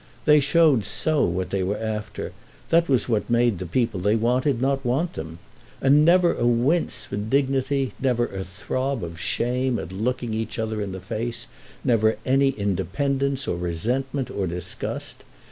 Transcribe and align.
They 0.25 0.39
showed 0.39 0.83
so 0.83 1.23
what 1.25 1.51
they 1.51 1.61
were 1.61 1.77
after; 1.77 2.31
that 2.69 2.89
was 2.89 3.07
what 3.07 3.29
made 3.29 3.59
the 3.59 3.67
people 3.67 3.99
they 3.99 4.15
wanted 4.15 4.59
not 4.59 4.83
want 4.83 5.13
them. 5.13 5.37
And 5.79 6.03
never 6.03 6.33
a 6.33 6.47
wince 6.47 7.05
for 7.05 7.17
dignity, 7.17 7.93
never 7.99 8.25
a 8.25 8.43
throb 8.43 9.03
of 9.03 9.19
shame 9.19 9.77
at 9.77 9.91
looking 9.91 10.33
each 10.33 10.57
other 10.57 10.81
in 10.81 10.91
the 10.91 10.99
face, 11.01 11.45
never 11.83 12.17
any 12.25 12.49
independence 12.49 13.47
or 13.47 13.57
resentment 13.57 14.31
or 14.31 14.47
disgust. 14.47 15.23